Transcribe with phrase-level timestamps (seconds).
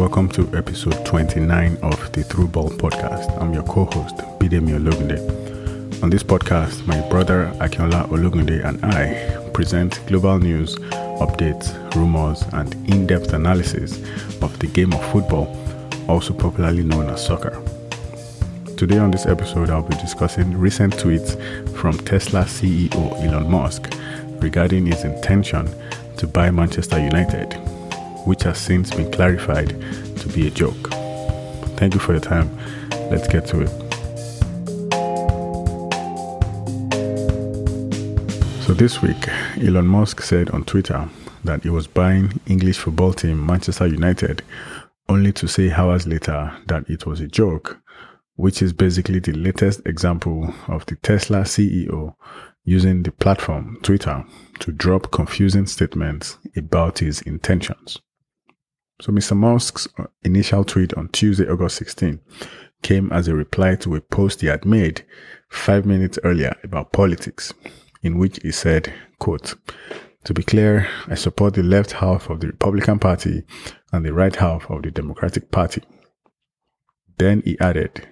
[0.00, 3.38] welcome to episode 29 of the Through Ball podcast.
[3.38, 6.02] I'm your co host, Bidemi Ologunde.
[6.02, 10.76] On this podcast, my brother Akinola Ologunde and I present global news,
[11.20, 13.98] updates, rumors, and in depth analysis
[14.40, 15.54] of the game of football,
[16.08, 17.62] also popularly known as soccer.
[18.78, 21.36] Today, on this episode, I'll be discussing recent tweets
[21.76, 23.92] from Tesla CEO Elon Musk
[24.40, 25.68] regarding his intention
[26.16, 27.60] to buy Manchester United,
[28.24, 29.68] which has since been clarified
[30.18, 30.90] to be a joke.
[31.76, 32.50] Thank you for your time.
[33.10, 33.70] Let's get to it.
[38.64, 41.08] So, this week, Elon Musk said on Twitter
[41.44, 44.42] that he was buying English football team Manchester United,
[45.08, 47.80] only to say hours later that it was a joke,
[48.36, 52.14] which is basically the latest example of the Tesla CEO
[52.64, 54.24] using the platform Twitter
[54.60, 57.98] to drop confusing statements about his intentions.
[59.00, 59.34] So Mr.
[59.34, 59.88] Musk's
[60.22, 62.20] initial tweet on Tuesday, August 16
[62.82, 65.04] came as a reply to a post he had made
[65.48, 67.52] five minutes earlier about politics,
[68.02, 69.54] in which he said, quote,
[70.24, 73.42] to be clear, I support the left half of the Republican Party
[73.92, 75.82] and the right half of the Democratic Party.
[77.16, 78.06] Then he added,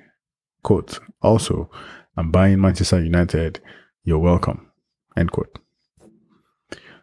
[0.62, 1.70] quote, also,
[2.16, 3.60] I'm buying Manchester United.
[4.04, 4.70] You're welcome,
[5.16, 5.58] end quote.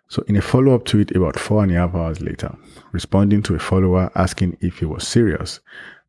[0.08, 2.56] So, in a follow up tweet about four and a half hours later,
[2.92, 5.60] responding to a follower asking if he was serious,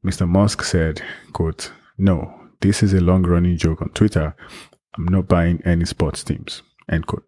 [0.05, 0.29] Mr.
[0.29, 4.37] Musk said, quote, No, this is a long running joke on Twitter.
[4.97, 7.25] I'm not buying any sports teams, end quote.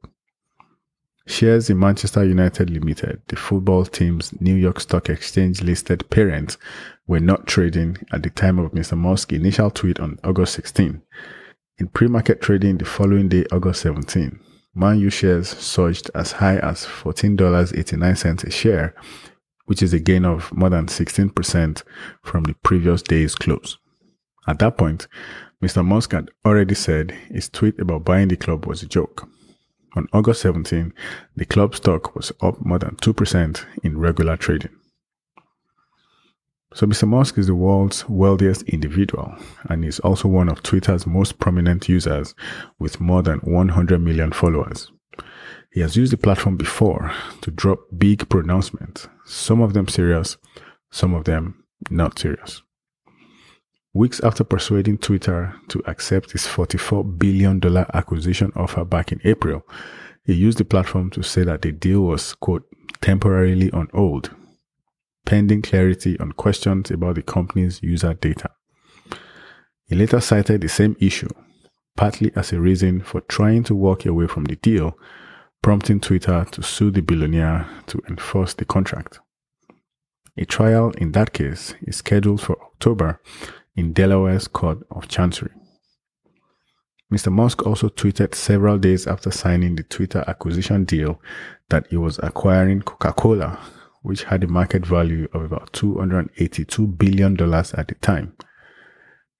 [1.26, 6.56] Shares in Manchester United Limited, the football team's New York Stock Exchange listed parent,
[7.06, 8.96] were not trading at the time of Mr.
[8.96, 11.02] Musk's initial tweet on August 16.
[11.78, 14.40] In pre market trading the following day, August 17,
[14.74, 18.94] Man U shares surged as high as $14.89 a share,
[19.66, 21.82] which is a gain of more than 16%
[22.22, 23.78] from the previous day's close.
[24.46, 25.08] At that point,
[25.62, 25.84] Mr.
[25.84, 29.28] Musk had already said his tweet about buying the club was a joke.
[29.96, 30.92] On August 17,
[31.34, 34.77] the club stock was up more than 2% in regular trading.
[36.74, 37.08] So Mr.
[37.08, 39.34] Musk is the world's wealthiest individual
[39.70, 42.34] and is also one of Twitter's most prominent users
[42.78, 44.92] with more than 100 million followers.
[45.72, 50.36] He has used the platform before to drop big pronouncements, some of them serious,
[50.90, 52.62] some of them not serious.
[53.94, 57.60] Weeks after persuading Twitter to accept his $44 billion
[57.94, 59.66] acquisition offer back in April,
[60.24, 62.64] he used the platform to say that the deal was, quote,
[63.00, 64.30] temporarily on hold
[65.28, 68.48] pending clarity on questions about the company's user data.
[69.84, 71.28] He later cited the same issue,
[71.98, 74.96] partly as a reason for trying to walk away from the deal,
[75.60, 79.20] prompting Twitter to sue the billionaire to enforce the contract.
[80.38, 83.20] A trial in that case is scheduled for October
[83.76, 85.52] in Delaware's Court of Chancery.
[87.12, 87.30] Mr.
[87.30, 91.20] Musk also tweeted several days after signing the Twitter acquisition deal
[91.68, 93.58] that he was acquiring Coca Cola
[94.02, 98.34] which had a market value of about $282 billion at the time.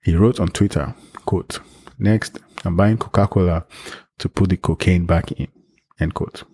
[0.03, 1.61] He wrote on Twitter, quote,
[1.99, 3.67] Next, I'm buying Coca-Cola
[4.19, 5.49] to put the cocaine back in,
[5.99, 6.45] end quote.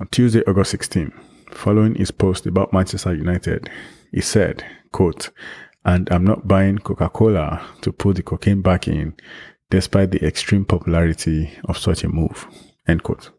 [0.00, 1.12] On Tuesday, August 16,
[1.52, 3.70] following his post about Manchester United,
[4.12, 5.30] he said, quote,
[5.84, 9.14] and I'm not buying Coca-Cola to put the cocaine back in,
[9.70, 12.46] despite the extreme popularity of such a move,
[12.86, 13.30] end quote.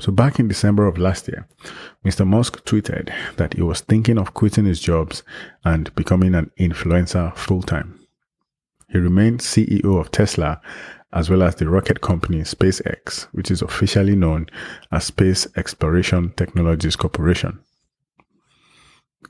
[0.00, 1.46] So back in December of last year,
[2.04, 2.26] Mr.
[2.26, 5.22] Musk tweeted that he was thinking of quitting his jobs
[5.64, 8.00] and becoming an influencer full time.
[8.88, 10.60] He remained CEO of Tesla
[11.12, 14.46] as well as the rocket company SpaceX, which is officially known
[14.90, 17.60] as Space Exploration Technologies Corporation.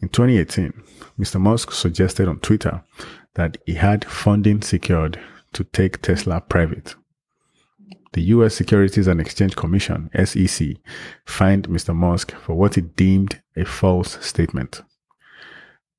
[0.00, 0.72] In 2018,
[1.18, 1.38] Mr.
[1.38, 2.82] Musk suggested on Twitter
[3.34, 5.20] that he had funding secured
[5.52, 6.94] to take Tesla private
[8.14, 10.76] the US Securities and Exchange Commission, SEC,
[11.26, 11.94] fined Mr.
[11.94, 14.82] Musk for what it deemed a false statement.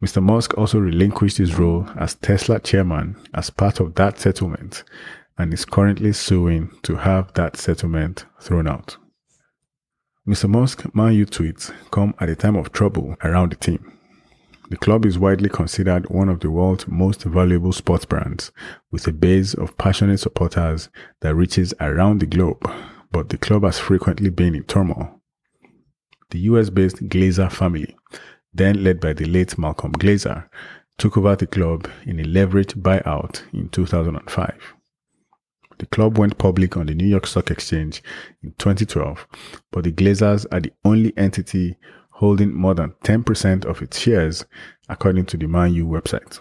[0.04, 0.22] Mr.
[0.22, 4.84] Musk also relinquished his role as Tesla chairman as part of that settlement
[5.38, 8.98] and is currently suing to have that settlement thrown out.
[10.28, 10.50] Mr.
[10.50, 13.95] Musk Man U tweets come at a time of trouble around the team.
[14.70, 18.52] The club is widely considered one of the world's most valuable sports brands,
[18.92, 20.90] with a base of passionate supporters
[21.22, 22.68] that reaches around the globe,
[23.12, 25.22] but the club has frequently been in turmoil.
[26.32, 27.96] The US based Glazer family,
[28.54, 30.50] then led by the late Malcolm Glazer,
[30.98, 34.74] took over the club in a leveraged buyout in 2005.
[35.78, 38.02] The club went public on the New York Stock Exchange
[38.42, 39.28] in 2012,
[39.72, 41.78] but the Glazers are the only entity
[42.16, 44.46] holding more than 10% of its shares,
[44.88, 46.40] according to the Man U website.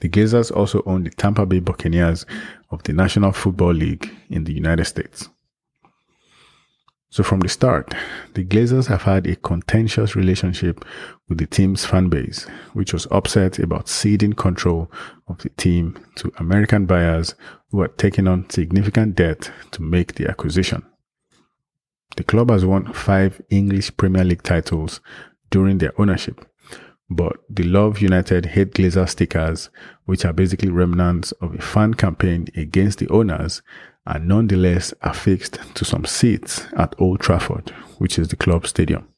[0.00, 2.24] The Glazers also own the Tampa Bay Buccaneers
[2.70, 5.28] of the National Football League in the United States.
[7.08, 7.92] So from the start,
[8.34, 10.84] the Glazers have had a contentious relationship
[11.28, 14.92] with the team's fan base, which was upset about ceding control
[15.26, 17.34] of the team to American buyers
[17.70, 20.84] who had taken on significant debt to make the acquisition.
[22.16, 25.00] The club has won five English Premier League titles
[25.50, 26.46] during their ownership,
[27.10, 29.70] but the Love United Hate Glazer stickers,
[30.04, 33.62] which are basically remnants of a fan campaign against the owners,
[34.06, 39.08] are nonetheless affixed to some seats at Old Trafford, which is the club stadium.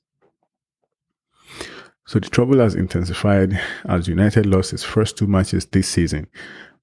[2.06, 6.26] So the trouble has intensified as United lost its first two matches this season,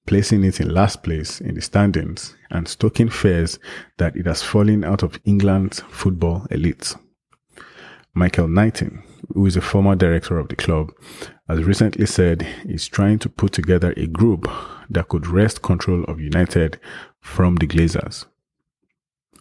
[0.06, 3.58] placing it in last place in the standings and stoking fears
[3.98, 6.94] that it has fallen out of England's football elite.
[8.14, 9.02] Michael Knighton,
[9.34, 10.92] who is a former director of the club,
[11.48, 14.48] has recently said he's trying to put together a group
[14.88, 16.80] that could wrest control of United
[17.20, 18.24] from the Glazers.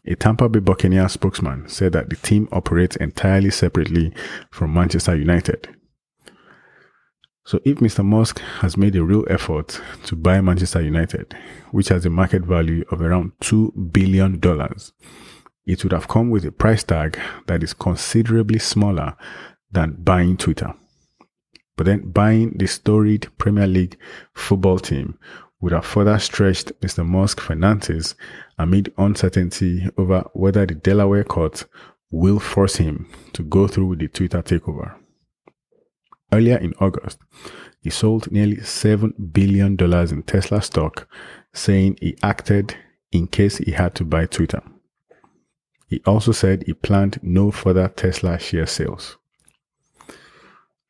[0.07, 4.13] A Tampa Bay Buccaneers spokesman said that the team operates entirely separately
[4.51, 5.75] from Manchester United.
[7.45, 8.03] So if Mr.
[8.03, 11.38] Musk has made a real effort to buy Manchester United,
[11.69, 14.42] which has a market value of around $2 billion,
[15.68, 19.15] it would have come with a price tag that is considerably smaller
[19.71, 20.74] than buying Twitter.
[21.77, 24.00] But then buying the storied Premier League
[24.33, 25.19] football team
[25.62, 27.06] would have further stretched Mr.
[27.06, 28.15] Musk's finances
[28.57, 31.65] amid uncertainty over whether the Delaware court
[32.09, 34.95] will force him to go through with the Twitter takeover.
[36.31, 37.19] Earlier in August,
[37.81, 41.07] he sold nearly $7 billion in Tesla stock,
[41.54, 42.75] saying he acted
[43.12, 44.62] in case he had to buy Twitter.
[45.88, 49.18] He also said he planned no further Tesla share sales.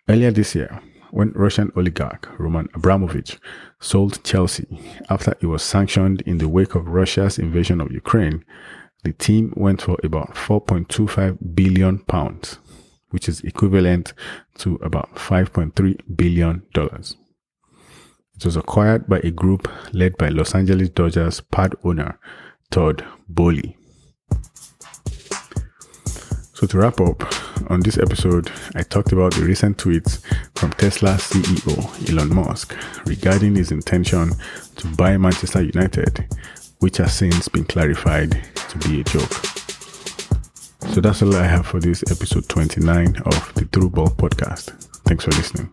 [0.07, 3.39] Earlier this year, when Russian oligarch Roman Abramovich
[3.79, 4.67] sold Chelsea
[5.09, 8.43] after it was sanctioned in the wake of Russia's invasion of Ukraine,
[9.03, 12.59] the team went for about 4.25 billion pounds,
[13.15, 14.11] which is equivalent
[14.57, 17.15] to about 5.3 billion dollars.
[18.35, 22.19] It was acquired by a group led by Los Angeles Dodgers part owner
[22.71, 23.77] Todd Boehly.
[26.55, 27.23] So to wrap up,
[27.69, 30.21] on this episode, I talked about the recent tweets
[30.55, 32.75] from Tesla CEO Elon Musk
[33.05, 34.31] regarding his intention
[34.75, 36.27] to buy Manchester United,
[36.79, 39.54] which has since been clarified to be a joke.
[40.93, 44.71] So that's all I have for this episode 29 of the Through Ball podcast.
[45.03, 45.69] Thanks for listening.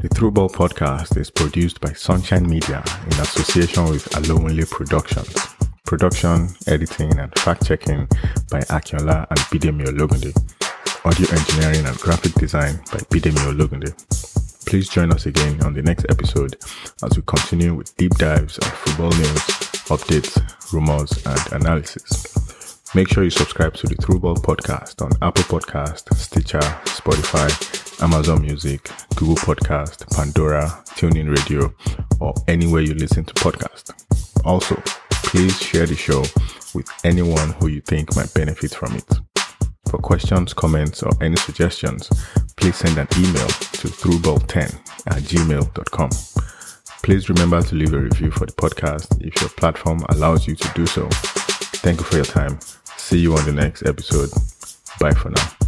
[0.00, 5.34] The Throughball podcast is produced by Sunshine Media in association with Alowinle Productions.
[5.84, 8.06] Production, editing, and fact checking
[8.50, 10.32] by Akinola and Bidemi Ologunde.
[11.04, 13.92] Audio engineering and graphic design by Bidemi Ologunde.
[14.70, 16.54] Please join us again on the next episode
[17.02, 19.42] as we continue with deep dives on football news,
[19.90, 22.94] updates, rumors, and analysis.
[22.94, 27.50] Make sure you subscribe to the Throughball podcast on Apple Podcast, Stitcher, Spotify,
[28.00, 31.74] Amazon Music, Google Podcast, Pandora, TuneIn Radio,
[32.20, 33.90] or anywhere you listen to podcasts.
[34.46, 36.20] Also, please share the show
[36.76, 39.29] with anyone who you think might benefit from it.
[39.90, 42.08] For questions, comments, or any suggestions,
[42.56, 44.72] please send an email to throughball10
[45.08, 46.10] at gmail.com.
[47.02, 50.72] Please remember to leave a review for the podcast if your platform allows you to
[50.76, 51.08] do so.
[51.82, 52.60] Thank you for your time.
[52.98, 54.30] See you on the next episode.
[55.00, 55.59] Bye for now.